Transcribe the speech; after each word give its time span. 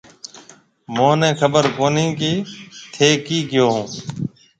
مهونَي 0.93 1.31
خبر 1.39 1.63
ڪهوني 1.77 2.07
ڪيَ 2.19 2.31
ٿَي 2.93 3.09
ڪِي 3.25 3.39
ڪهيو 3.49 3.67
هون۔ 3.73 3.87